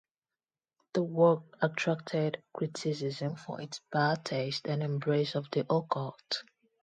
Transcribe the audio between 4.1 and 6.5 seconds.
taste and embrace of the occult.